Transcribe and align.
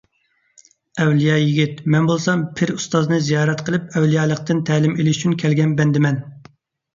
ئەۋلىيا 1.01 1.33
يىگىت، 1.41 1.83
مەن 1.95 2.07
بولسام 2.11 2.41
پىر 2.61 2.71
ئۇستازنى 2.77 3.19
زىيارەت 3.27 3.61
قىلىپ 3.69 3.93
ئەۋلىيالىقتىن 4.01 4.63
تەلىم 4.71 4.97
ئېلىش 4.97 5.21
ئۈچۈن 5.21 5.37
كەلگەن 5.45 5.77
بەندىمەن. 5.83 6.19